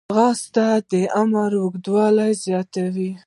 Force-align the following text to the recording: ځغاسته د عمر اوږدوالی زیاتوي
ځغاسته 0.09 0.67
د 0.91 0.91
عمر 1.17 1.51
اوږدوالی 1.61 2.31
زیاتوي 2.45 3.11